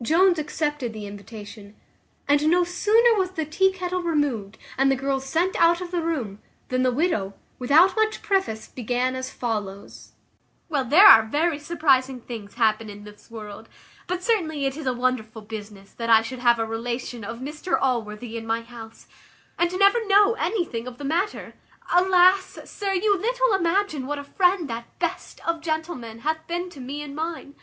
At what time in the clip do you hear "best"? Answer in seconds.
25.00-25.44